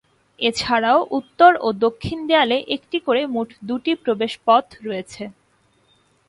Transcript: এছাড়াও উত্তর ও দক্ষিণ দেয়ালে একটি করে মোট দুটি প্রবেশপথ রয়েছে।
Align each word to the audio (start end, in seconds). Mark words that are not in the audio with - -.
এছাড়াও 0.39 0.99
উত্তর 1.19 1.51
ও 1.61 1.67
দক্ষিণ 1.85 2.19
দেয়ালে 2.29 2.57
একটি 2.75 2.97
করে 3.07 3.21
মোট 3.33 3.49
দুটি 3.69 3.91
প্রবেশপথ 4.03 4.65
রয়েছে। 4.87 5.23